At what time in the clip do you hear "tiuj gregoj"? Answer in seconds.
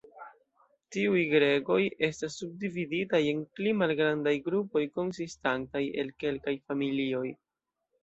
0.95-1.77